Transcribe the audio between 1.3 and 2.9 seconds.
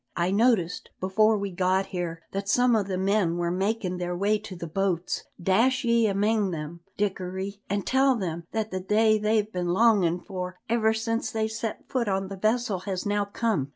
we got here, that some o'